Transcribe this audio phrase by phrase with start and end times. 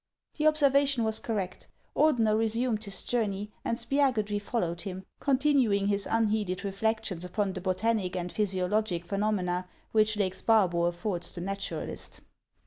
[0.35, 1.67] The observation was correct.
[1.95, 7.61] Ordener resumed his jour ney, and Spiagudry followed him, continuing his unheeded reflections upon the
[7.61, 12.21] botanic and physiologic phenomena which Lake Sparbo affords the naturalist.